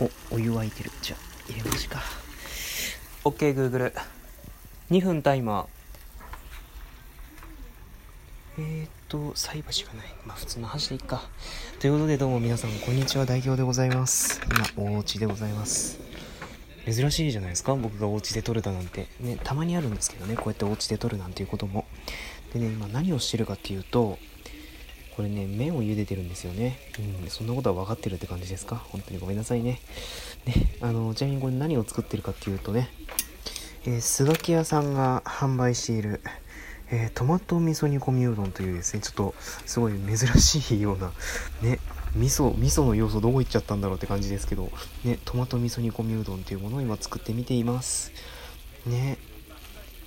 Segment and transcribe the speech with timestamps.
[0.00, 0.90] おお湯沸いてる。
[1.02, 2.00] じゃあ入れますか。
[3.24, 3.92] OKGoogle、
[4.90, 5.66] 2分タイマー。
[8.60, 10.06] えー、っと菜箸がない。
[10.24, 11.22] まあ普通の箸でいっか。
[11.80, 13.26] ということでどうも皆さんこんにちは。
[13.26, 14.40] 代表でございます。
[14.76, 15.98] 今お家でございます。
[16.84, 17.74] 珍しいじゃないですか。
[17.74, 19.08] 僕がお家で撮れたなんて。
[19.18, 21.86] ねたまにあるんですけどねこうやってお家で撮るなんていうことも。
[22.52, 24.18] でね今何をしてるかっていうと
[25.18, 26.78] これね麺を茹でてるんですよね
[27.24, 28.76] うんそんなことは分かってるって感じですか？
[28.76, 29.80] 本当にごめんなさいね
[30.46, 32.88] ねあのちなみにこれ何を作ってるかっていうとね
[33.84, 36.20] えー、スガキ屋さんが販売している
[36.90, 39.34] えー、トマト味噌煮込みうどんというですね、ちょっと
[39.66, 41.12] すごい珍しいような、
[41.60, 41.80] ね、
[42.14, 44.70] 味噌、味噌の要素どこ行っちゃったんだろうって感じですけど、
[45.04, 48.10] ね、トマト味噌煮込みうどんというものを今作ってみています。
[48.86, 49.18] ね。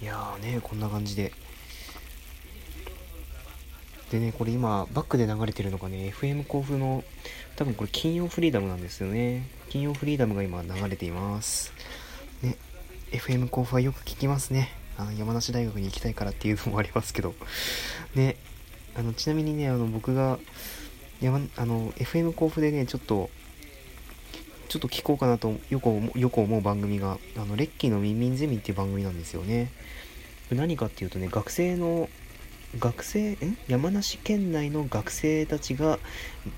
[0.02, 1.34] いやーね、こんな感じで。
[4.12, 7.04] でね、これ今、バックで流れてるのがね、FM 甲府の、
[7.56, 9.48] 多分これ金曜フリーダムなんですよね。
[9.70, 11.74] 金曜フリーダムが今流れています。
[12.44, 12.58] ね、
[13.12, 14.82] FM 甲府はよく聞きますね。
[15.02, 17.34] あの山梨大学に行きたいからっていうのもありますけど
[18.16, 18.38] で
[18.96, 20.38] あのちなみにねあの僕が
[21.22, 23.30] 山あの FM 甲府でねちょっと
[24.70, 29.72] ちょっと聞こうかなとよくよく思う番組があのレッキーのミンミンゼミっていう番組なんですよね
[30.52, 32.10] 何かっていうとね学生の
[32.80, 36.00] 学生ん山梨県内の学生たちが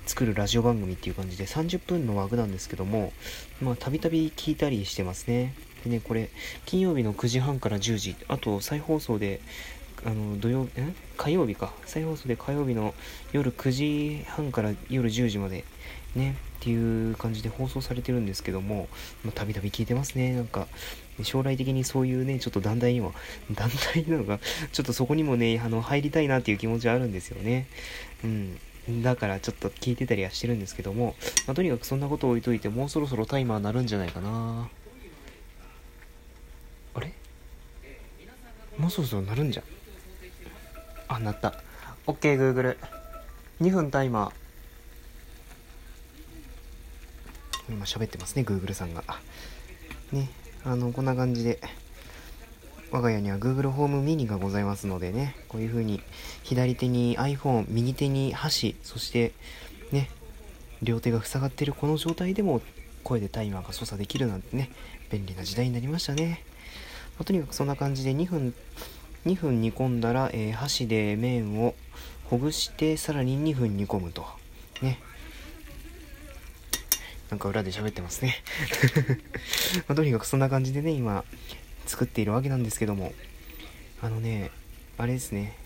[0.06, 3.12] 作るラジオ番組っていう感じで30分の枠なんですけども
[3.60, 5.54] まあたびたび聞いたりしてますね。
[5.84, 6.30] でね、これ、
[6.64, 9.40] 金曜日の9時半から10時、あと再放送で、
[10.04, 10.94] あの、土曜、え？
[11.18, 11.74] 火曜日か。
[11.84, 12.94] 再放送で火曜日の
[13.32, 15.64] 夜9時半から夜10時まで、
[16.16, 18.88] ね、っていう感じで放送されてるんですけども、
[19.34, 20.32] たびたび聞いてますね。
[20.32, 20.66] なんか、
[21.22, 23.12] 将来的にそういうね、ちょっと団体にも、
[23.52, 24.40] 団体なのか、
[24.72, 27.66] ちょっとそこにもね、あの、入りたいなっていう気持ちはあるんですよね。
[28.24, 28.58] うん。
[29.02, 31.14] だからちょっと聞いてたりはしてるんですけども、
[31.46, 34.70] まあ、とにかくそんなこと置いといて、もうそろそろタイマー鳴るんじゃないかな。
[36.94, 37.12] あれ？
[38.78, 39.62] もうそろそろ鳴るんじゃ？
[39.62, 39.64] ん
[41.08, 41.62] あ鳴った
[42.06, 42.78] OKGoogle、
[43.60, 44.43] 2分タイマー
[47.68, 49.02] 今喋ってますね Google さんが
[50.12, 50.30] ね
[50.64, 51.60] あのこんな感じで
[52.90, 56.00] 我が家には Google ホームミニがございますのでねこういう風に
[56.42, 59.32] 左手に iPhone 右手に箸そして
[59.92, 60.10] ね
[60.82, 62.60] 両手が塞がってるこの状態でも
[63.02, 64.70] 声でタイマーが操作できるなんてね
[65.10, 66.44] 便利な時代になりましたね
[67.16, 68.54] まあ、とにかくそんな感じで2分、
[69.26, 71.74] 2分煮込んだら、えー、箸で麺を
[72.24, 74.26] ほぐしてさらに2分煮込むと。
[74.82, 74.98] ね。
[77.30, 78.36] なんか裏で喋ってますね
[79.88, 81.24] まあ、とにかくそんな感じでね、今、
[81.86, 83.12] 作っているわけなんですけども、
[84.00, 84.50] あのね、
[84.98, 85.56] あれですね、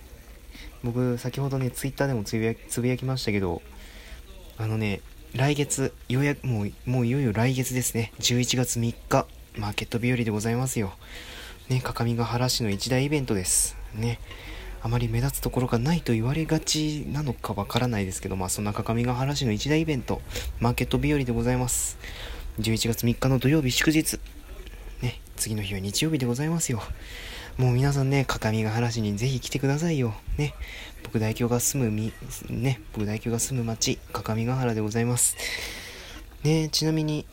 [0.82, 3.62] 僕、先ほどね、ツイッターでもつぶやつぶやきましたけど、
[4.56, 5.00] あのね、
[5.34, 9.26] 来月、ようやく、もう、もういよいよ来月ですね、11月3日、
[9.56, 10.94] マーケット日和でございますよ。
[11.68, 13.76] ね、各務原市の一大イベントです。
[13.94, 14.18] ね。
[14.80, 20.20] あまり目立つところがないと言われがちなのかわからないですけど、まあそんな各務原市の一大イベント、
[20.60, 21.98] マーケット日和でございます。
[22.60, 24.18] 11月3日の土曜日祝日。
[25.02, 26.82] ね、次の日は日曜日でございますよ。
[27.56, 30.14] もう皆さんね、各務原市にぜひ来てくださいよ。
[30.36, 30.54] ね。
[31.02, 32.12] 僕大京が住むみ、
[32.50, 35.36] ね、僕大京が住む町、各務原でございます。
[36.44, 37.26] ね、ちなみに、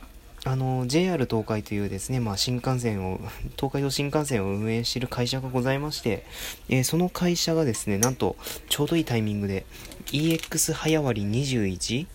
[0.48, 3.20] あの、JR 東海というですね、まあ、新幹線を、
[3.58, 6.24] 東海道新幹線を運営している会社がございまして、
[6.70, 8.36] えー、その会社がですね、なんと、
[8.70, 9.66] ちょうどいいタイミングで、
[10.12, 12.06] EX 早割21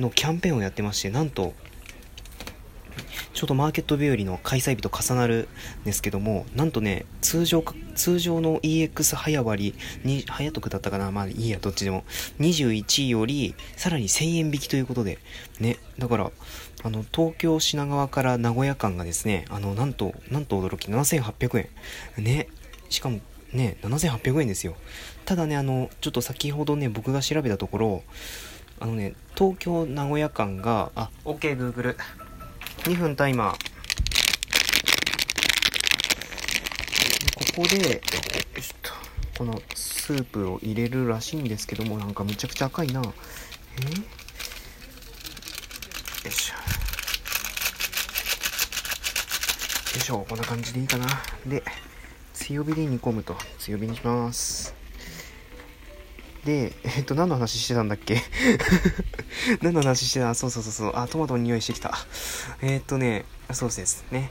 [0.00, 1.54] のキャンペーンをやってまして、なんと、
[3.32, 5.48] ちょうどマーケット日和の開催日と重なる
[5.82, 7.64] んですけども、なんとね、通常
[7.94, 9.74] 通常の EX 早割
[10.04, 11.10] に、早得だったかな？
[11.10, 12.04] まあいいや、どっちでも。
[12.40, 15.18] 21より、さらに1000円引きということで、
[15.60, 16.30] ね、だから、
[16.82, 21.68] あの、東京品川から名古屋間がですね、あの、なんと、なんと驚き、7800
[22.18, 22.24] 円。
[22.24, 22.48] ね、
[22.88, 23.20] しかも、
[23.52, 24.76] ね、7800円ですよ。
[25.24, 28.02] ただね、あの、ちょっと先ほどね、僕が調べたところ、
[28.80, 31.96] あのね、東京名古屋間が、あ、OK、Google。
[32.84, 33.52] 2分タイマー。
[37.34, 38.00] ここで、
[39.36, 43.00] このスープを入れるらしいんですけども、なんかむちゃくちゃ赤いな。
[43.00, 43.04] え？
[43.04, 43.10] よ
[46.26, 46.54] いしょ。
[46.54, 46.60] よ
[49.96, 51.06] いしょ、こんな感じでいいかな。
[51.46, 51.62] で、
[52.34, 53.36] 強火で煮込むと。
[53.58, 54.74] 強火にします。
[56.44, 58.22] で、えっと、何の話してたんだっけ？
[59.62, 60.34] 何の話してた？
[60.34, 60.92] そうそうそうそう。
[60.96, 61.92] あ、トマトの匂いしてきた。
[62.62, 64.30] え、っとね、そうですね。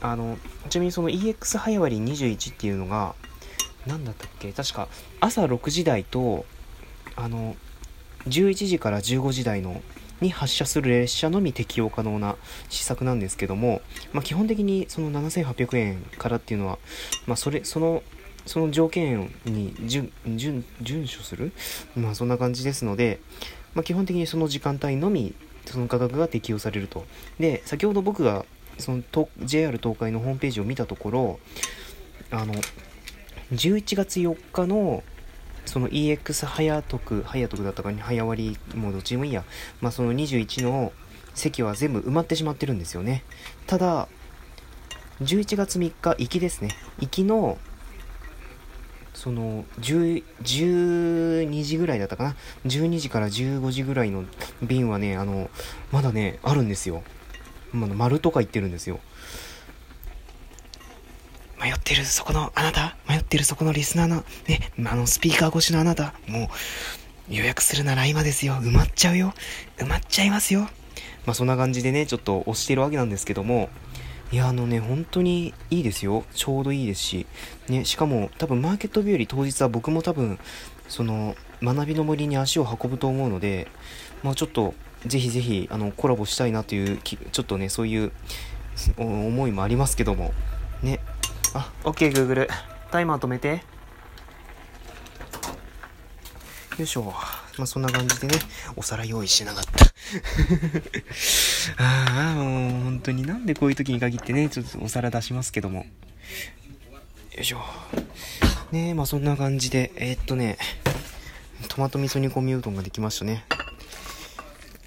[0.00, 0.38] あの、
[0.68, 3.14] ちなみにその EX 早割21っていうのが、
[3.86, 4.52] 何だったっけ？
[4.52, 4.88] 確か
[5.20, 6.44] 朝6時台と、
[7.16, 7.56] あの、
[8.28, 9.82] 11時から15時台の
[10.20, 12.36] に発車する列車のみ適用可能な
[12.68, 13.80] 施策なんですけども、
[14.12, 16.78] まあ、基本的にその7800円からっていうのは、
[17.26, 18.02] まあ、それ、その、
[18.50, 21.52] その条件に順、順、順守する？
[21.94, 23.20] まあ、そんな感じですので、
[23.74, 25.36] まあ、基本的にその時間帯のみ、
[25.66, 27.06] その価格が適用されると。
[27.38, 28.44] で、先ほど僕が、
[28.76, 29.04] その
[29.44, 31.38] JR 東海のホームページを見たところ、
[32.32, 32.54] あの、
[33.52, 35.04] 11月4日の
[35.64, 39.44] その EX 早得、早得だったかに早割り、もうどっちでもいいや。
[39.80, 40.92] まあその21の
[41.34, 43.22] 席は全部埋まってしまってるんですよね。
[43.68, 44.08] ただ、
[45.20, 46.70] 11月3日、行きですね。
[46.98, 47.58] 行きの、
[49.22, 54.24] その、12時ぐらいだったかな？12時から15時ぐらいの
[54.62, 55.50] 便はね、あの、
[55.92, 57.02] まだね、あるんですよ。
[57.70, 58.98] ま丸とか言ってるんですよ。
[61.60, 62.96] 迷ってるそこのあなた？
[63.06, 66.14] 迷ってるそこのリスナーの、ね、あの、スピーカー越しのあなた？
[66.26, 66.48] も
[67.30, 68.54] う、予約するなら今ですよ。
[68.54, 69.34] 埋まっちゃうよ。
[69.76, 70.62] 埋まっちゃいますよ。
[71.26, 73.68] まあ、そんな感じでね、ちょっと押してるわけなんですけども、
[74.32, 76.24] いや、あのね、本当にいいですよ。
[76.34, 77.26] ちょうどいいですし。
[77.68, 80.38] ね、しかも、多分マーケット日和当日は僕も多分、
[80.88, 83.68] その、学びの森に足を運ぶと思うので、
[84.22, 84.74] まあちょっと、
[85.04, 88.12] ぜひぜひ、あの、コラボしたいなという、ちょっとね、そういう
[88.96, 90.32] 思いもありますけども、
[90.82, 91.00] ね、
[91.54, 92.48] あ、OK、Google。
[92.92, 93.62] タイマー止めて。
[96.78, 97.12] よいしょ。
[97.60, 98.34] まあ、そんな感じでね、
[98.74, 99.84] お皿用意しなかった。
[101.76, 105.80] ああ、もう本当になんでこういう時に限ってね、ちょっとお皿出しますけども。
[105.80, 107.60] よいしょ。
[108.72, 110.56] ねえ、まあそんな感じで、えー、っとね、
[111.68, 113.32] トマト味噌煮込みうどんができましたね。
[113.34, 113.40] よ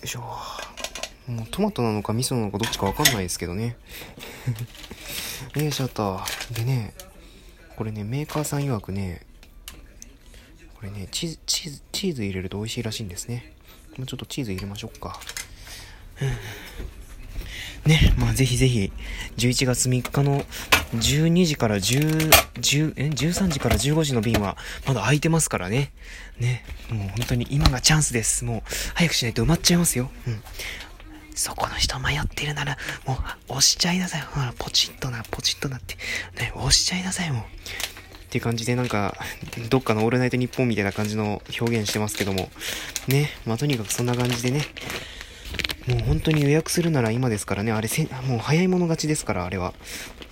[0.04, 0.22] いしょ。
[1.28, 3.78] もうトマトなのか味噌なのかどっちかわかんないですけどね。
[5.56, 6.20] よいしょと。
[6.52, 6.96] でね、
[7.76, 9.22] これね、メーカーさん曰くね、
[10.84, 13.54] これね、チーズ、チーズ、チーズ入れると美味しいらしいんですね。
[13.98, 15.18] もうちょっとチーズ入れましょうか。
[17.86, 18.92] ね、まあぜひぜひ、
[19.38, 20.44] 11月3日の
[20.96, 25.94] 12時から10、10え、13時から15時の便はまだ空いてますからね。
[26.40, 28.44] ね、もう本当に今がチャンスです。
[28.44, 28.62] もう
[28.96, 30.12] 早くしないと埋まっちゃいますよ。
[30.28, 30.44] うん。
[31.36, 32.78] そこの人迷ってるなら、
[33.08, 33.18] もう、
[33.54, 34.22] 押しちゃいなさい。
[34.22, 35.96] ほら、ポチッとな、ポチッとなって。
[36.38, 37.93] ね、押しちゃいなさい、もう。
[38.34, 39.16] っていう感じでなんか、
[39.70, 42.50] どっかのオールナイトニッポンみたいな感じの表現してますけども。
[43.08, 44.66] ね、まあ、とにかくそんな感じでね。
[45.88, 47.72] もう本当に予約するなら今ですからね。
[47.72, 49.76] あれせ、もう早い者勝ちですから、あれは。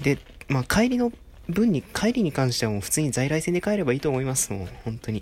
[0.01, 0.18] で、
[0.48, 1.12] まあ、帰りの
[1.48, 4.51] 分に、帰りに関してはもう普通に在来線で帰ればいいと思います。
[4.51, 5.21] もう、本当に。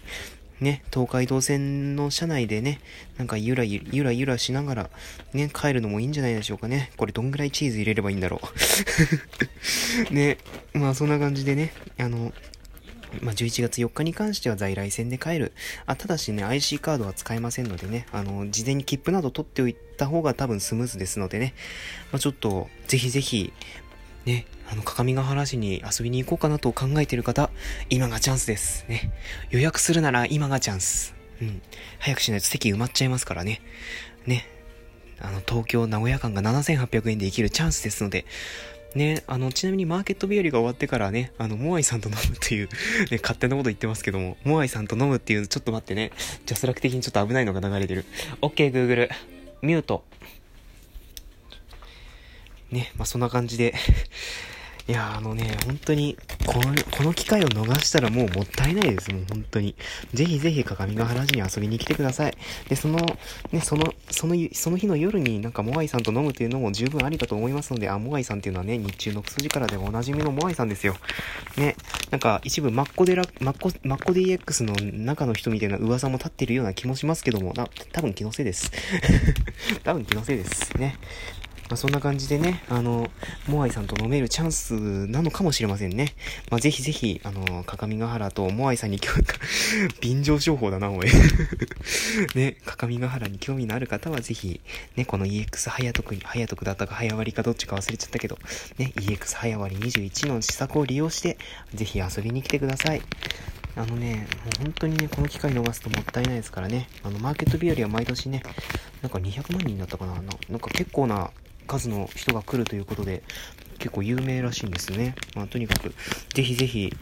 [0.62, 2.80] ね、東海道線の車内でね、
[3.18, 4.90] なんかゆらゆゆらゆらしながら、
[5.34, 6.92] ね、帰るのもいいんじゃないでしょうかね。
[6.96, 8.40] これどんぐらいチーズ入れればいいんだろ
[10.10, 10.14] う。
[10.16, 10.38] ね、
[10.74, 12.34] まあそんな感じでね、あの、
[13.22, 15.54] まあ、11月4日に関しては在来線で帰る。
[15.86, 21.54] あ、ただしね、IC カードは使えませんのでね、あの、事前に切符など取っておいた方が多分スムーズですのでね、
[22.12, 23.54] まあ、ちょっと、ぜひぜひ、
[24.26, 27.50] ね、あの、各務原市に遊びに行こうかなと考えている方、
[27.90, 28.86] 今がチャンスです。
[28.88, 29.12] ね。
[29.50, 31.16] 予約するなら今がチャンス。
[31.42, 31.62] うん。
[32.00, 33.62] 早くしないと席埋まっちゃいますからね。
[34.28, 34.48] ね。
[35.20, 38.26] あの、東京、名古屋間が7800円で生きるチャンスですので、
[38.96, 42.70] ね、あの、ちなみにマーケット日和が終わってからね、あの、モアイさんと飲むっていう
[43.12, 46.12] ね、勝手なこと言ってますけども、モアイさんと飲むっていう、ちょっと待ってね、
[46.46, 48.06] ジャスラック的にちょっと危ないのが流れてる。
[48.42, 49.10] OK、Google。
[49.62, 50.04] ミュート。
[52.72, 53.74] ね、まあ、そんな感じで
[54.90, 56.18] いやあのね、本当に、
[56.48, 59.76] この、この機会を逃したらもうもったいないです、もう本当に。
[60.16, 62.36] ぜひぜひ鏡ヶ原市に遊びに来てください。
[62.70, 62.98] で、その、
[63.52, 70.96] ね、その、その、その日の夜になんかモアイさんと飲むっていうのも十分ありだと思いますので、あ、モアイさんっていうのはね、日中のクソ力でおなじみのモアイさんですよ。
[71.56, 71.76] ね、
[72.10, 78.72] なんか一部マッコデラ、マッコ、マッコ DX の中の人みたいな噂も立ってるような気もしますけども、な、多分気のせいです。
[79.86, 80.76] 多分気のせいです。
[80.80, 80.96] ね。
[81.70, 83.08] まあ、そんな感じでね、あの、
[83.48, 84.74] モアイさんと飲めるチャンス
[85.08, 86.16] なのかもしれませんね。
[86.50, 89.24] まあ、ぜひぜひ、あの、各務原とモアイさんに興味、
[90.02, 91.08] 便乗商法だな、おい。
[92.34, 94.62] ね、各務原に興味のある方はぜひ、
[94.96, 98.40] ね、この EX 早得に、早得だったか早割かどっちか忘れちゃったけど、
[98.80, 101.38] ね、EX 早割21の施策を利用して、
[101.76, 103.02] ぜひ遊びに来てください。
[103.76, 106.90] あのね、もう本当にね、この機会逃すともったいないですからね。
[107.04, 108.42] あの、マーケット日和は毎年ね、
[109.04, 110.22] なんか200万人だったかなな
[110.58, 111.30] んか結構な
[111.70, 113.24] 数の人が来るということで、
[113.78, 115.16] 結構有名らしいんですね。
[115.36, 115.94] まあ、とにかく、
[116.34, 116.94] ぜひぜひ、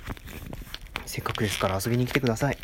[1.05, 2.57] せっかくですから遊びに来てください。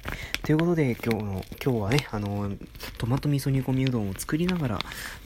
[0.44, 2.52] ということで、今日の、今日はね、あの、
[2.98, 4.78] トマト味噌煮込みうどんを作りながら、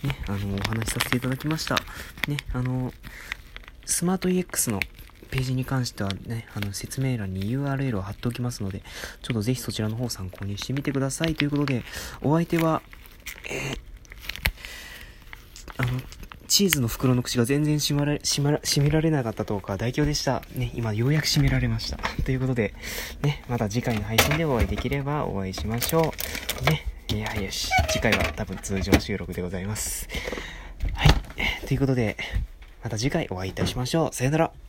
[0.04, 1.76] ね、あの、お話しさせていただきました。
[2.28, 2.94] ね、あの、
[3.86, 4.80] スマート EX の
[5.32, 8.84] ページに関してはね、あの、説明欄に URL を貼っておきますので、
[9.24, 11.36] ちょっとぜひそちらの方参考にしてみてください。
[11.36, 11.84] ということで、
[12.22, 12.84] お相手は、
[13.50, 13.88] えー
[16.48, 20.42] チーズの袋の口が全然閉まら、閉まら、閉められなかったとか、大凶でした。
[20.56, 21.98] ね、今ようやく閉められました。
[22.24, 22.74] ということで、
[23.22, 26.14] ね、また次回の配信でお会いできればお会いしましょ
[26.62, 26.70] う。
[26.70, 27.70] ね、いや、よし。
[27.90, 30.08] 次回は多分通常収録でございます。
[30.94, 31.68] はい。
[31.68, 32.18] ということで、
[32.84, 34.16] また次回お会いいたしましょう。
[34.16, 34.67] さよなら。